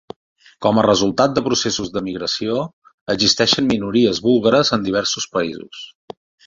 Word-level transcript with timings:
Com 0.65 0.79
a 0.81 0.85
resultat 0.85 1.35
de 1.35 1.43
processos 1.49 1.91
d'emigració 1.97 2.57
existeixen 3.17 3.71
minories 3.75 4.25
búlgares 4.31 4.77
en 4.79 4.93
diversos 4.93 5.33
països. 5.37 5.89